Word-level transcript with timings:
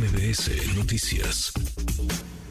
MBS 0.00 0.78
Noticias 0.78 1.52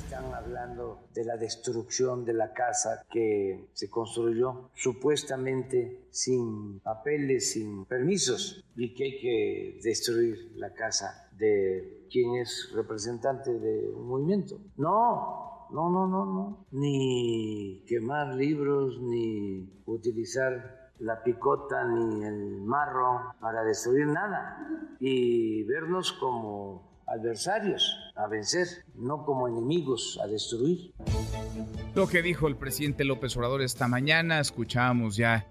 están 0.04 0.32
hablando 0.36 1.08
de 1.16 1.26
la 1.26 1.36
destrucción 1.36 2.24
de 2.24 2.34
la 2.34 2.54
casa 2.54 3.04
que 3.10 3.72
se 3.74 3.90
construyó 3.90 4.70
supuestamente 4.76 6.06
sin 6.12 6.80
papeles, 6.82 7.54
sin 7.54 7.86
permisos, 7.86 8.64
y 8.76 8.94
que 8.94 9.04
hay 9.04 9.20
que 9.20 9.80
destruir 9.84 10.52
la 10.58 10.76
casa 10.76 11.28
de 11.40 12.06
quien 12.12 12.36
es 12.36 12.72
representante 12.76 13.52
de 13.52 13.90
un 13.96 14.08
movimiento. 14.08 14.60
No, 14.78 15.70
no, 15.72 15.90
no, 15.90 16.06
no, 16.06 16.26
no. 16.26 16.66
Ni 16.70 17.84
quemar 17.88 18.36
libros, 18.36 19.02
ni 19.02 19.82
utilizar 19.88 20.92
la 21.00 21.24
picota 21.24 21.84
ni 21.86 22.26
el 22.26 22.62
marro 22.62 23.34
para 23.42 23.64
destruir 23.64 24.06
nada 24.06 24.68
y 25.00 25.64
vernos 25.64 26.14
como 26.14 26.90
adversarios 27.10 27.98
a 28.16 28.28
vencer, 28.28 28.68
no 28.96 29.26
como 29.26 29.48
enemigos 29.48 30.20
a 30.24 30.28
destruir. 30.28 30.94
Lo 31.96 32.08
que 32.08 32.22
dijo 32.22 32.48
el 32.48 32.56
presidente 32.56 33.04
López 33.04 33.36
Obrador 33.36 33.62
esta 33.62 33.88
mañana, 33.88 34.40
escuchábamos 34.40 35.16
ya, 35.16 35.48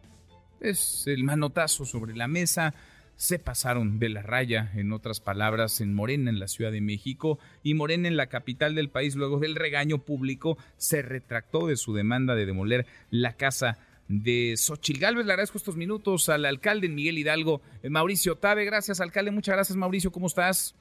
es 0.61 1.05
el 1.07 1.25
manotazo 1.25 1.85
sobre 1.85 2.17
la 2.17 2.29
mesa, 2.29 2.75
se 3.17 3.41
pasaron 3.41 3.99
de 3.99 4.09
la 4.09 4.23
raya, 4.23 4.71
en 4.77 4.93
otras 4.93 5.21
palabras, 5.21 5.81
en 5.81 5.93
Morena, 5.93 6.31
en 6.31 6.39
la 6.39 6.47
Ciudad 6.47 6.71
de 6.71 6.81
México, 6.81 7.41
y 7.65 7.75
Morena, 7.75 8.07
en 8.07 8.17
la 8.17 8.29
capital 8.29 8.77
del 8.77 8.91
país, 8.91 9.17
luego 9.17 9.41
del 9.41 9.57
regaño 9.57 9.99
público, 9.99 10.57
se 10.77 11.03
retractó 11.03 11.67
de 11.67 11.77
su 11.77 11.93
demanda 11.95 12.37
de 12.37 12.47
demoler 12.47 12.87
la 13.11 13.33
casa 13.33 13.79
de 14.07 14.55
Xochil 14.57 15.01
Gálvez. 15.01 15.27
Le 15.27 15.33
agradezco 15.33 15.59
estos 15.59 15.77
minutos 15.77 16.29
al 16.29 16.45
alcalde 16.45 16.89
Miguel 16.89 17.19
Hidalgo, 17.19 17.61
eh, 17.83 17.91
Mauricio 17.91 18.37
Tabe. 18.37 18.65
Gracias, 18.65 19.01
alcalde. 19.01 19.33
Muchas 19.33 19.55
gracias, 19.57 19.77
Mauricio. 19.77 20.13
¿Cómo 20.13 20.29
estás? 20.29 20.75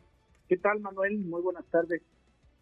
¿Qué 0.48 0.58
tal, 0.58 0.80
Manuel? 0.80 1.20
Muy 1.20 1.42
buenas 1.42 1.66
tardes. 1.70 2.02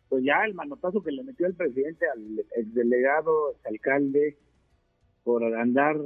Pues 0.09 0.23
ya 0.23 0.43
el 0.45 0.55
manotazo 0.55 1.03
que 1.03 1.11
le 1.11 1.23
metió 1.23 1.45
el 1.45 1.53
presidente 1.53 2.05
al 2.09 2.39
exdelegado, 2.55 3.55
alcalde, 3.63 4.37
por 5.23 5.43
andar 5.55 5.97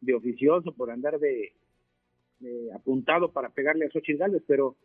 de 0.00 0.14
oficioso, 0.14 0.72
por 0.72 0.90
andar 0.90 1.18
de, 1.18 1.52
apuntado 2.74 3.32
para 3.32 3.50
pegarle 3.50 3.86
a 3.86 3.90
Xochitl 3.90 4.18
Gálvez, 4.18 4.42
pero 4.46 4.76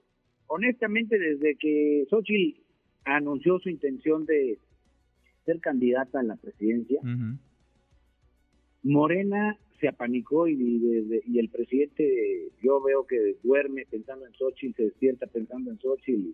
honestamente 0.48 1.18
desde 1.18 1.56
que 1.56 2.06
Xochitl 2.10 2.62
anunció 3.06 3.60
su 3.60 3.70
intención 3.70 4.26
de 4.26 4.60
ser 5.46 5.60
candidata 5.60 6.20
a 6.20 6.24
la 6.24 6.36
presidencia, 6.36 7.02
Morena 8.84 9.58
se 9.80 9.88
apanicó 9.88 10.48
y, 10.48 10.54
y, 11.26 11.40
el 11.40 11.50
presidente 11.50 12.50
yo 12.62 12.82
veo 12.82 13.06
que 13.06 13.36
duerme 13.44 13.86
pensando 13.90 14.26
en 14.26 14.34
Xochitl, 14.34 14.76
se 14.76 14.84
despierta 14.84 15.28
pensando 15.28 15.72
en 15.72 15.80
Xochitl 15.80 16.34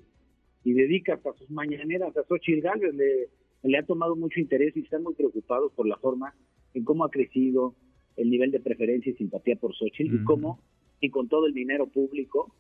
y, 0.64 0.74
dedica 0.74 1.16
hasta 1.16 1.34
sus 1.34 1.50
mañaneras 1.50 2.16
a 2.18 2.24
Xochitl 2.24 2.62
Gálvez. 2.62 2.94
Le, 2.94 3.30
le 3.64 3.78
ha 3.78 3.84
tomado 3.84 4.16
mucho 4.16 4.40
interés 4.40 4.76
y 4.76 4.82
están 4.82 5.04
muy 5.04 5.14
preocupados 5.14 5.72
por 5.74 5.88
la 5.88 5.98
forma 5.98 6.36
en 6.74 6.84
cómo 6.84 7.04
ha 7.04 7.12
crecido 7.12 7.76
el 8.18 8.30
nivel 8.30 8.52
de 8.52 8.60
preferencia 8.60 9.12
y 9.12 9.16
simpatía 9.16 9.56
por 9.56 9.76
Xochitl 9.76 10.16
y 10.16 10.24
cómo, 10.24 10.60
y 11.00 11.10
con 11.10 11.28
todo 11.28 11.48
el 11.48 11.54
dinero 11.54 11.88
público, 11.88 12.54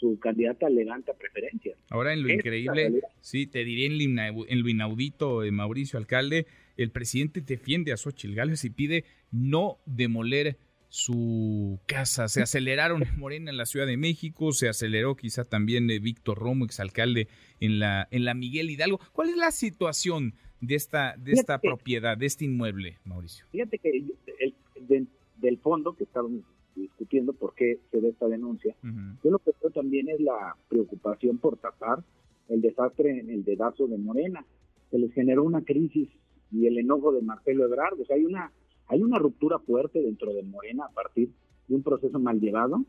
su 0.00 0.18
candidata 0.18 0.68
levanta 0.70 1.12
preferencias. 1.12 1.78
Ahora 1.90 2.14
en 2.14 2.22
lo 2.22 2.32
increíble, 2.32 3.02
sí, 3.20 3.46
te 3.46 3.64
diré 3.64 3.94
en, 3.94 4.18
en 4.18 4.62
lo 4.62 4.68
inaudito, 4.68 5.44
eh, 5.44 5.50
Mauricio 5.50 5.98
Alcalde, 5.98 6.46
el 6.78 6.90
presidente 6.90 7.42
defiende 7.42 7.92
a 7.92 7.98
Xochitl 7.98 8.34
Gálvez 8.34 8.64
y 8.64 8.70
pide 8.70 9.04
no 9.30 9.78
demoler 9.84 10.56
su 10.88 11.78
casa. 11.86 12.28
Se 12.28 12.42
aceleraron 12.42 13.02
en 13.02 13.18
Morena 13.18 13.50
en 13.50 13.58
la 13.58 13.66
Ciudad 13.66 13.86
de 13.86 13.96
México, 13.98 14.52
se 14.52 14.68
aceleró 14.68 15.14
quizá 15.14 15.44
también 15.44 15.86
de 15.86 15.98
Víctor 15.98 16.38
Romo, 16.38 16.64
exalcalde 16.64 17.28
en 17.60 17.78
la, 17.78 18.08
en 18.10 18.24
la 18.24 18.34
Miguel 18.34 18.70
Hidalgo. 18.70 18.98
¿Cuál 19.12 19.28
es 19.28 19.36
la 19.36 19.52
situación 19.52 20.34
de 20.60 20.74
esta, 20.74 21.14
de 21.18 21.32
esta 21.32 21.60
propiedad, 21.60 22.16
de 22.16 22.26
este 22.26 22.46
inmueble, 22.46 22.98
Mauricio? 23.04 23.44
Fíjate 23.52 23.78
que 23.78 23.90
el, 23.90 25.06
del 25.36 25.58
fondo 25.58 25.94
que 25.94 26.04
estamos 26.04 26.32
discutiendo 26.74 27.32
por 27.32 27.54
qué 27.54 27.78
se 27.90 28.00
da 28.00 28.08
esta 28.08 28.28
denuncia, 28.28 28.74
yo 28.82 29.30
lo 29.30 29.38
que 29.38 29.52
veo 29.60 29.70
también 29.70 30.08
es 30.08 30.20
la 30.20 30.56
preocupación 30.68 31.38
por 31.38 31.56
tapar 31.56 32.02
el 32.48 32.60
desastre 32.60 33.18
en 33.18 33.30
el 33.30 33.44
dedazo 33.44 33.86
de 33.86 33.98
Morena. 33.98 34.44
Se 34.90 34.98
les 34.98 35.12
generó 35.12 35.44
una 35.44 35.62
crisis 35.62 36.08
y 36.50 36.66
el 36.66 36.78
enojo 36.78 37.12
de 37.12 37.22
Marcelo 37.22 37.64
Ebrard. 37.64 38.00
O 38.00 38.04
sea, 38.04 38.16
hay 38.16 38.24
una, 38.24 38.52
hay 38.88 39.02
una 39.02 39.18
ruptura 39.18 39.58
fuerte 39.60 40.02
dentro 40.02 40.32
de 40.32 40.42
Morena 40.42 40.86
a 40.86 40.92
partir 40.92 41.30
de 41.68 41.74
un 41.74 41.82
proceso 41.82 42.18
mal 42.18 42.40
llevado 42.40 42.84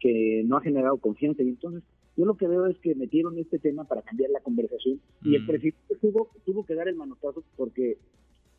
que 0.00 0.42
no 0.44 0.56
ha 0.56 0.60
generado 0.60 0.98
confianza. 0.98 1.42
Y 1.42 1.48
entonces, 1.48 1.82
yo 2.16 2.24
lo 2.24 2.36
que 2.36 2.48
veo 2.48 2.66
es 2.66 2.78
que 2.78 2.94
metieron 2.94 3.38
este 3.38 3.58
tema 3.58 3.84
para 3.84 4.02
cambiar 4.02 4.30
la 4.30 4.40
conversación 4.40 5.00
y 5.22 5.34
el 5.34 5.46
presidente 5.46 5.96
tuvo, 6.00 6.28
tuvo 6.44 6.64
que 6.64 6.74
dar 6.74 6.88
el 6.88 6.96
manotazo 6.96 7.42
porque 7.56 7.96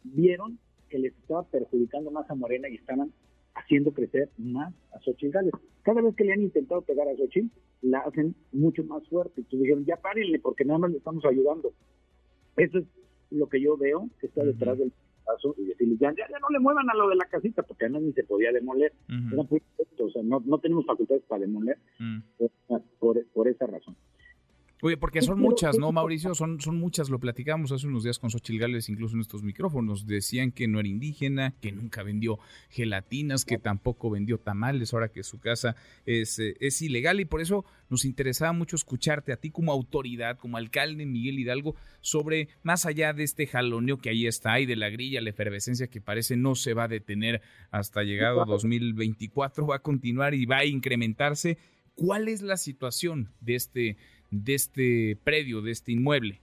vieron 0.03 0.57
que 0.89 0.99
les 0.99 1.13
estaba 1.13 1.43
perjudicando 1.43 2.11
más 2.11 2.29
a 2.29 2.35
Morena 2.35 2.69
y 2.69 2.75
estaban 2.75 3.11
haciendo 3.55 3.91
crecer 3.91 4.29
más 4.37 4.73
a 4.93 4.99
Xochitl 4.99 5.31
Gales. 5.31 5.53
Cada 5.83 6.01
vez 6.01 6.15
que 6.15 6.23
le 6.23 6.33
han 6.33 6.41
intentado 6.41 6.81
pegar 6.81 7.07
a 7.07 7.15
Xochitl, 7.15 7.47
la 7.81 7.99
hacen 7.99 8.35
mucho 8.51 8.83
más 8.83 9.07
fuerte. 9.07 9.41
Entonces 9.41 9.61
dijeron, 9.61 9.85
ya 9.85 9.97
párenle 9.97 10.39
porque 10.39 10.65
nada 10.65 10.79
más 10.79 10.91
le 10.91 10.97
estamos 10.97 11.23
ayudando. 11.25 11.73
Eso 12.57 12.79
es 12.79 12.85
lo 13.31 13.47
que 13.47 13.61
yo 13.61 13.77
veo 13.77 14.09
que 14.19 14.27
está 14.27 14.43
detrás 14.43 14.77
del 14.77 14.91
caso 15.25 15.55
y 15.57 15.65
decirles, 15.65 15.99
ya, 15.99 16.13
ya, 16.15 16.39
no 16.39 16.49
le 16.49 16.59
muevan 16.59 16.89
a 16.89 16.93
lo 16.93 17.09
de 17.09 17.15
la 17.15 17.25
casita, 17.25 17.63
porque 17.63 17.85
además 17.85 18.03
ni 18.03 18.13
se 18.13 18.23
podía 18.23 18.51
demoler. 18.51 18.93
o 19.97 20.09
sea, 20.09 20.21
no, 20.23 20.41
no 20.45 20.59
tenemos 20.59 20.85
facultades 20.85 21.23
para 21.23 21.41
demoler 21.41 21.77
por, 22.99 23.25
por 23.27 23.47
esa 23.47 23.65
razón. 23.65 23.95
Oye, 24.81 24.97
porque 24.97 25.21
son 25.21 25.39
muchas, 25.39 25.77
¿no, 25.79 25.91
Mauricio? 25.91 26.35
Son, 26.35 26.59
son 26.59 26.77
muchas, 26.77 27.09
lo 27.09 27.17
platicamos 27.19 27.71
hace 27.71 27.87
unos 27.87 28.03
días 28.03 28.19
con 28.19 28.29
Xochil 28.29 28.59
Gales, 28.59 28.89
incluso 28.89 29.15
en 29.15 29.21
estos 29.21 29.41
micrófonos. 29.41 30.05
Decían 30.05 30.51
que 30.51 30.67
no 30.67 30.79
era 30.79 30.89
indígena, 30.89 31.55
que 31.61 31.71
nunca 31.71 32.03
vendió 32.03 32.39
gelatinas, 32.69 33.45
que 33.45 33.57
tampoco 33.57 34.09
vendió 34.09 34.37
tamales, 34.37 34.93
ahora 34.93 35.09
que 35.09 35.23
su 35.23 35.39
casa 35.39 35.77
es, 36.05 36.39
eh, 36.39 36.55
es 36.59 36.81
ilegal. 36.81 37.21
Y 37.21 37.25
por 37.25 37.41
eso 37.41 37.63
nos 37.89 38.03
interesaba 38.03 38.51
mucho 38.51 38.75
escucharte 38.75 39.31
a 39.31 39.37
ti 39.37 39.49
como 39.49 39.71
autoridad, 39.71 40.37
como 40.37 40.57
alcalde 40.57 41.05
Miguel 41.05 41.39
Hidalgo, 41.39 41.75
sobre 42.01 42.49
más 42.61 42.85
allá 42.85 43.13
de 43.13 43.23
este 43.23 43.47
jaloneo 43.47 43.97
que 43.97 44.09
ahí 44.09 44.27
está 44.27 44.59
y 44.59 44.65
de 44.65 44.75
la 44.75 44.89
grilla, 44.89 45.21
la 45.21 45.29
efervescencia 45.29 45.87
que 45.87 46.01
parece 46.01 46.35
no 46.35 46.53
se 46.55 46.73
va 46.73 46.83
a 46.83 46.89
detener 46.89 47.41
hasta 47.71 48.03
llegado 48.03 48.43
2024, 48.45 49.65
va 49.65 49.77
a 49.77 49.81
continuar 49.81 50.33
y 50.33 50.45
va 50.45 50.57
a 50.57 50.65
incrementarse. 50.65 51.57
¿Cuál 51.95 52.27
es 52.27 52.41
la 52.41 52.57
situación 52.57 53.31
de 53.39 53.55
este 53.55 53.97
de 54.31 54.53
este 54.53 55.17
predio, 55.23 55.61
de 55.61 55.71
este 55.71 55.91
inmueble? 55.91 56.39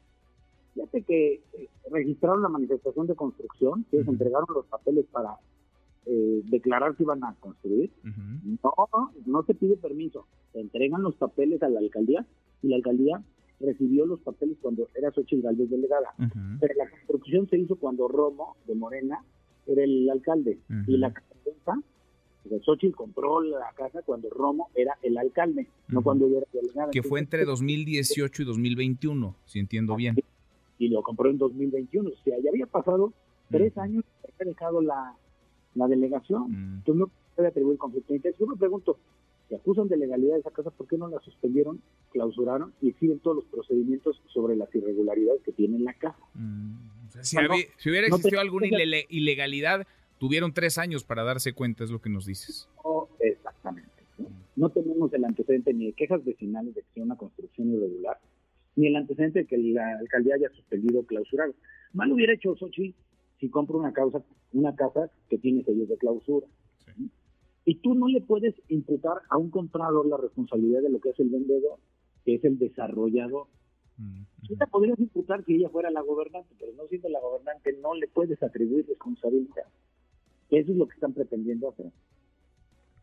Fíjate 0.75 1.03
que 1.03 1.35
eh, 1.35 1.69
registraron 1.91 2.43
la 2.43 2.49
manifestación 2.49 3.07
de 3.07 3.15
construcción, 3.15 3.85
que 3.91 3.99
entregaron 3.99 4.47
los 4.55 4.67
papeles 4.67 5.05
para 5.11 5.37
eh, 6.07 6.43
declarar 6.45 6.97
que 6.97 7.03
iban 7.03 7.23
a 7.25 7.35
construir. 7.41 7.91
No, 8.03 8.75
no 9.27 9.43
se 9.45 9.55
pide 9.55 9.77
permiso, 9.77 10.27
se 10.53 10.61
entregan 10.61 11.03
los 11.03 11.15
papeles 11.17 11.63
a 11.63 11.69
la 11.69 11.81
alcaldía 11.81 12.27
y 12.63 12.69
la 12.69 12.77
alcaldía 12.77 13.23
recibió 13.61 14.07
los 14.07 14.21
papeles 14.21 14.57
cuando 14.61 14.89
era 14.95 15.13
Xochitl 15.13 15.43
Galvez 15.43 15.71
delegada. 15.71 16.09
Pero 16.61 16.75
la 16.77 16.91
construcción 16.91 17.49
se 17.49 17.59
hizo 17.59 17.77
cuando 17.77 18.09
Romo 18.09 18.57
de 18.67 18.75
Morena 18.75 19.23
era 19.67 19.85
el 19.85 20.11
alcalde 20.11 20.59
y 20.87 20.97
la 20.97 21.13
Xochitl 22.65 22.95
compró 22.95 23.41
la 23.41 23.73
casa 23.75 24.03
cuando 24.03 24.29
Romo 24.31 24.71
era 24.75 24.99
el 25.03 25.17
alcalde, 25.17 25.69
no 25.89 26.03
cuando 26.03 26.29
yo 26.29 26.39
era 26.39 26.47
delegada. 26.53 26.91
Que 26.91 27.03
fue 27.03 27.21
entre 27.21 27.45
2018 27.45 28.43
y 28.43 28.45
2021, 28.45 29.37
si 29.47 29.59
entiendo 29.59 29.97
bien. 29.97 30.17
Y 30.79 30.89
lo 30.89 31.03
compró 31.03 31.31
en 31.31 31.39
2021, 31.39 32.11
o 32.11 32.25
sea, 32.25 32.37
ya 32.43 32.51
había 32.51 32.67
pasado 32.67 33.13
tres 33.51 33.77
años 33.79 34.05
que 34.05 34.33
había 34.33 34.53
dejado 34.53 34.81
la, 34.83 35.15
la 35.75 35.87
delegación. 35.87 36.53
Entonces 36.79 36.97
no 36.97 37.11
puede 37.37 37.49
atribuir 37.49 37.79
conflicto 37.79 38.13
de 38.13 38.17
interés. 38.17 38.39
Yo 38.39 38.47
me 38.47 38.57
pregunto, 38.57 38.99
si 39.49 39.55
acusan 39.55 39.89
de 39.89 39.97
legalidad 39.97 40.35
de 40.35 40.41
esa 40.41 40.51
casa, 40.51 40.71
¿por 40.71 40.89
qué 40.89 40.97
no 40.97 41.09
la 41.09 41.21
suspendieron, 41.21 41.81
clausuraron 42.13 42.73
y 42.81 42.93
siguen 42.93 43.21
todos 43.21 43.37
los 43.37 43.45
procedimientos 43.47 44.21
sobre 44.33 44.57
las 44.57 44.75
irregularidades 44.75 45.43
que 45.43 45.53
tiene 45.53 45.77
en 45.77 45.85
la 45.85 45.95
casa? 45.95 46.19
si, 47.21 47.37
si, 47.77 47.91
hubiera 47.91 48.09
existido 48.09 48.41
alguna 48.41 48.67
ilegalidad, 48.67 49.87
Tuvieron 50.23 50.55
tres 50.55 50.79
años 50.79 51.03
para 51.03 51.25
darse 51.25 51.53
cuenta, 51.53 51.83
es 51.83 51.91
lo 51.91 52.01
que 52.01 52.09
nos 52.09 52.27
dices. 52.27 52.69
Oh, 52.85 53.09
exactamente. 53.19 53.91
¿no? 54.55 54.71
tenemos 54.71 55.13
el 55.13 55.25
antecedente 55.25 55.75
ni 55.75 55.87
de 55.87 55.95
quejas 55.95 56.25
vecinales 56.25 56.77
de 56.77 56.83
que 56.83 56.87
sea 56.95 57.03
una 57.03 57.17
construcción 57.17 57.75
irregular, 57.75 58.21
ni 58.77 58.87
el 58.87 58.95
antecedente 58.95 59.41
de 59.41 59.47
que 59.47 59.59
la 59.59 59.99
alcaldía 59.99 60.37
haya 60.37 60.49
suspendido 60.51 61.01
o 61.01 61.07
clausurado. 61.07 61.57
Mal 61.93 62.13
hubiera 62.13 62.35
hecho 62.35 62.55
Sochi 62.55 62.95
si 63.41 63.49
compra 63.49 63.79
una, 63.79 63.93
causa, 63.93 64.23
una 64.53 64.77
casa 64.77 65.11
que 65.29 65.39
tiene 65.39 65.65
sellos 65.65 65.89
de 65.89 65.97
clausura. 65.97 66.47
Y 67.65 67.81
tú 67.81 67.97
no 67.97 68.07
le 68.07 68.21
puedes 68.21 68.55
imputar 68.69 69.23
a 69.29 69.39
un 69.39 69.51
comprador 69.51 70.07
la 70.07 70.19
responsabilidad 70.19 70.83
de 70.83 70.91
lo 70.91 71.01
que 71.01 71.09
es 71.09 71.19
el 71.19 71.31
vendedor, 71.31 71.81
que 72.25 72.37
es 72.37 72.45
el 72.45 72.61
desarrollador. 72.61 73.49
Tú 74.47 74.55
te 74.55 74.69
podrías 74.69 75.01
imputar 75.01 75.45
si 75.45 75.57
ella 75.57 75.69
fuera 75.69 75.91
la 75.91 76.03
gobernante, 76.03 76.55
pero 76.61 76.73
no 76.75 76.87
siendo 76.87 77.09
la 77.09 77.19
gobernante 77.19 77.73
no 77.83 77.97
le 77.97 78.07
puedes 78.07 78.41
atribuir 78.41 78.87
responsabilidad. 78.87 79.67
Eso 80.53 80.71
es 80.71 80.77
lo 80.77 80.87
que 80.87 80.95
están 80.95 81.15
pretendiendo 81.15 81.71
hacer. 81.71 81.87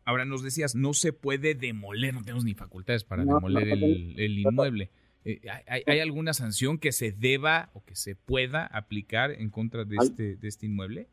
Ahora 0.04 0.24
nos 0.24 0.42
decías, 0.42 0.76
no 0.76 0.94
se 0.94 1.12
puede 1.12 1.54
demoler, 1.54 2.14
no 2.14 2.22
tenemos 2.22 2.44
ni 2.44 2.54
facultades 2.54 3.04
para 3.04 3.24
demoler 3.24 3.68
el, 3.68 4.38
inmueble. 4.38 4.90
Eh, 5.24 5.40
¿hay, 5.66 5.98
alguna 5.98 6.32
sanción 6.32 6.78
que 6.78 6.92
se 6.92 7.12
deba 7.12 7.70
o 7.74 7.84
que 7.84 7.96
se 7.96 8.14
pueda 8.14 8.66
aplicar 8.66 9.32
en 9.32 9.50
contra 9.50 9.84
de 9.84 9.96
este, 10.00 10.36
de 10.36 10.48
este 10.48 10.66
inmueble? 10.66 11.08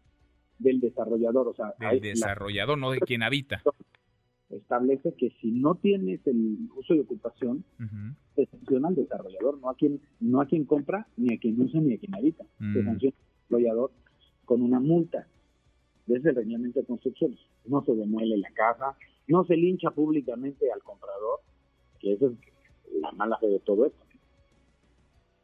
Del 0.60 0.80
desarrollador, 0.80 1.48
o 1.48 1.54
sea. 1.56 1.74
Del 1.80 2.01
desarrollador, 2.01 2.78
no 2.78 2.92
de 2.92 3.00
quien 3.00 3.24
habita. 3.24 3.62
Establece 4.50 5.13
que 5.16 5.31
si 5.42 5.51
no 5.51 5.75
tienes 5.75 6.25
el 6.25 6.69
uso 6.75 6.94
de 6.94 7.01
ocupación, 7.01 7.66
se 8.36 8.45
sanciona 8.45 8.89
al 8.89 8.95
desarrollador, 8.95 9.60
no 9.60 9.69
a 9.69 9.75
quien 9.75 10.00
no 10.19 10.39
a 10.39 10.48
quien 10.48 10.66
compra, 10.66 11.07
ni 11.18 11.34
a 11.34 11.39
quien 11.39 11.60
usa, 11.60 11.81
ni 11.81 11.95
a 11.95 11.98
quien 11.98 12.16
habita. 12.16 12.45
Se 12.60 12.63
mm. 12.63 12.86
sanciona 12.86 13.16
al 13.18 13.44
desarrollador 13.50 13.92
con 14.45 14.62
una 14.62 14.80
multa 14.80 15.28
desde 16.07 16.30
el 16.30 16.36
reglamento 16.38 16.80
de 16.80 16.86
construcciones. 16.86 17.39
No 17.65 17.83
se 17.86 17.94
demuele 17.94 18.38
la 18.38 18.50
casa, 18.51 18.98
no 19.27 19.45
se 19.45 19.56
lincha 19.56 19.92
públicamente 19.92 20.71
al 20.71 20.81
comprador, 20.81 21.42
que 22.00 22.13
esa 22.13 22.27
es 22.27 22.31
la 23.01 23.12
mala 23.12 23.38
fe 23.38 23.48
de 23.48 23.59
todo 23.59 23.86
esto. 23.86 24.00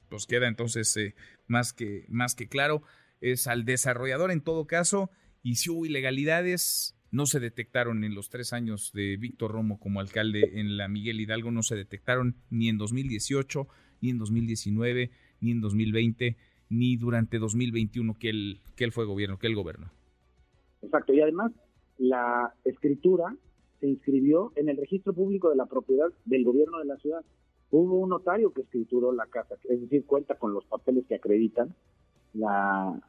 Pues 0.09 0.25
queda 0.25 0.47
entonces 0.47 0.95
eh, 0.97 1.15
más, 1.47 1.73
que, 1.73 2.05
más 2.07 2.35
que 2.35 2.47
claro, 2.47 2.83
es 3.19 3.47
al 3.47 3.65
desarrollador 3.65 4.31
en 4.31 4.41
todo 4.41 4.65
caso, 4.65 5.09
y 5.41 5.55
si 5.55 5.69
hubo 5.69 5.85
ilegalidades, 5.85 6.95
no 7.11 7.25
se 7.25 7.39
detectaron 7.39 8.03
en 8.03 8.15
los 8.15 8.29
tres 8.29 8.53
años 8.53 8.91
de 8.93 9.17
Víctor 9.17 9.51
Romo 9.51 9.79
como 9.79 9.99
alcalde 9.99 10.59
en 10.59 10.77
la 10.77 10.87
Miguel 10.87 11.19
Hidalgo, 11.19 11.51
no 11.51 11.63
se 11.63 11.75
detectaron 11.75 12.37
ni 12.49 12.69
en 12.69 12.77
2018, 12.77 13.67
ni 14.01 14.09
en 14.11 14.17
2019, 14.17 15.11
ni 15.41 15.51
en 15.51 15.61
2020, 15.61 16.37
ni 16.69 16.95
durante 16.95 17.39
2021 17.39 18.17
que 18.17 18.29
él, 18.29 18.61
que 18.75 18.83
él 18.85 18.91
fue 18.91 19.05
gobierno, 19.05 19.37
que 19.37 19.47
él 19.47 19.55
gobernó. 19.55 19.91
Exacto, 20.83 21.13
y 21.13 21.21
además 21.21 21.51
la 21.97 22.53
escritura 22.65 23.35
se 23.79 23.87
inscribió 23.87 24.51
en 24.55 24.69
el 24.69 24.77
registro 24.77 25.13
público 25.13 25.49
de 25.49 25.55
la 25.55 25.65
propiedad 25.65 26.07
del 26.25 26.43
gobierno 26.43 26.79
de 26.79 26.85
la 26.85 26.97
ciudad. 26.97 27.23
Hubo 27.71 27.99
un 27.99 28.09
notario 28.09 28.53
que 28.53 28.61
escrituró 28.61 29.11
la 29.11 29.25
casa, 29.25 29.55
es 29.67 29.81
decir, 29.81 30.05
cuenta 30.05 30.35
con 30.35 30.53
los 30.53 30.65
papeles 30.65 31.05
que 31.07 31.15
acreditan 31.15 31.73
la, 32.33 32.99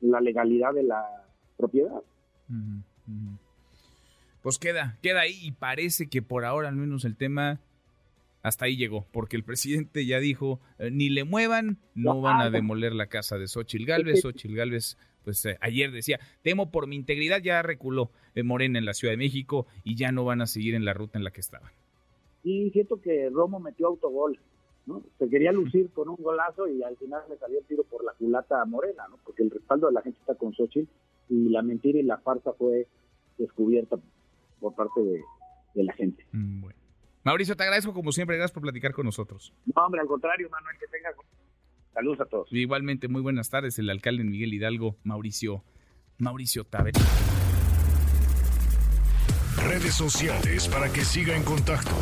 la 0.00 0.20
legalidad 0.20 0.74
de 0.74 0.82
la 0.82 1.04
propiedad. 1.56 2.02
Pues 4.42 4.58
queda, 4.58 4.98
queda 5.00 5.20
ahí 5.20 5.38
y 5.42 5.52
parece 5.52 6.08
que 6.08 6.22
por 6.22 6.44
ahora 6.44 6.68
al 6.68 6.76
menos 6.76 7.04
el 7.04 7.16
tema 7.16 7.60
hasta 8.42 8.66
ahí 8.66 8.76
llegó, 8.76 9.06
porque 9.10 9.36
el 9.36 9.42
presidente 9.42 10.04
ya 10.04 10.18
dijo, 10.18 10.60
eh, 10.78 10.90
ni 10.90 11.08
le 11.08 11.24
muevan, 11.24 11.78
no 11.94 12.20
van 12.20 12.42
a 12.42 12.50
demoler 12.50 12.92
la 12.92 13.06
casa 13.06 13.38
de 13.38 13.48
Xochil 13.48 13.86
Gálvez. 13.86 14.20
Xochil 14.20 14.54
Gálvez 14.54 14.98
pues 15.24 15.44
eh, 15.46 15.56
ayer 15.60 15.90
decía, 15.90 16.20
temo 16.42 16.70
por 16.70 16.86
mi 16.86 16.96
integridad, 16.96 17.42
ya 17.42 17.62
reculó 17.62 18.10
eh, 18.34 18.42
Morena 18.42 18.78
en 18.78 18.84
la 18.84 18.94
Ciudad 18.94 19.12
de 19.12 19.18
México 19.18 19.66
y 19.82 19.96
ya 19.96 20.12
no 20.12 20.24
van 20.24 20.42
a 20.42 20.46
seguir 20.46 20.74
en 20.74 20.84
la 20.84 20.92
ruta 20.92 21.18
en 21.18 21.24
la 21.24 21.30
que 21.30 21.40
estaban. 21.40 21.72
Y 22.42 22.70
siento 22.70 23.00
que 23.00 23.30
Romo 23.30 23.58
metió 23.58 23.86
autogol, 23.86 24.38
¿no? 24.86 25.02
Se 25.18 25.28
quería 25.28 25.50
lucir 25.50 25.90
con 25.90 26.10
un 26.10 26.16
golazo 26.16 26.68
y 26.68 26.82
al 26.82 26.96
final 26.96 27.22
le 27.28 27.38
salió 27.38 27.58
el 27.58 27.64
tiro 27.64 27.84
por 27.84 28.04
la 28.04 28.12
culata 28.12 28.60
a 28.60 28.66
Morena, 28.66 29.08
¿no? 29.08 29.18
Porque 29.24 29.42
el 29.42 29.50
respaldo 29.50 29.86
de 29.86 29.94
la 29.94 30.02
gente 30.02 30.18
está 30.20 30.34
con 30.34 30.52
Xochitl 30.52 30.90
y 31.30 31.48
la 31.48 31.62
mentira 31.62 31.98
y 31.98 32.02
la 32.02 32.18
farsa 32.18 32.52
fue 32.52 32.86
descubierta 33.38 33.96
por 34.60 34.74
parte 34.74 35.02
de, 35.02 35.22
la 35.82 35.92
gente. 35.94 36.24
Mm, 36.32 36.60
bueno. 36.60 36.78
Mauricio, 37.24 37.56
te 37.56 37.62
agradezco 37.62 37.94
como 37.94 38.12
siempre, 38.12 38.36
gracias 38.36 38.52
por 38.52 38.62
platicar 38.62 38.92
con 38.92 39.06
nosotros. 39.06 39.52
No, 39.74 39.84
hombre, 39.84 40.00
al 40.02 40.06
contrario, 40.06 40.48
Manuel, 40.50 40.76
que 40.78 40.86
tenga 40.86 41.10
Saludos 41.94 42.20
a 42.20 42.24
todos. 42.26 42.52
Igualmente, 42.52 43.08
muy 43.08 43.22
buenas 43.22 43.48
tardes. 43.50 43.78
El 43.78 43.88
alcalde 43.88 44.24
Miguel 44.24 44.52
Hidalgo, 44.52 44.96
Mauricio, 45.04 45.62
Mauricio 46.18 46.64
Taber. 46.64 46.94
Redes 49.56 49.94
sociales 49.94 50.68
para 50.68 50.92
que 50.92 51.04
siga 51.04 51.36
en 51.36 51.44
contacto: 51.44 51.92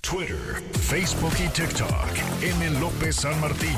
Twitter, 0.00 0.62
Facebook 0.72 1.32
y 1.38 1.48
TikTok. 1.48 2.42
M. 2.42 2.80
López 2.80 3.16
San 3.16 3.40
Martín. 3.40 3.76